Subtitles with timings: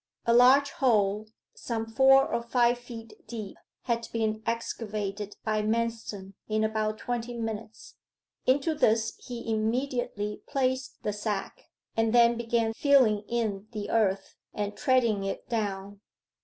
[0.25, 6.63] A large hole some four or five feet deep had been excavated by Manston in
[6.63, 7.97] about twenty minutes.
[8.47, 14.75] Into this he immediately placed the sack, and then began filling in the earth, and
[14.75, 16.01] treading it down.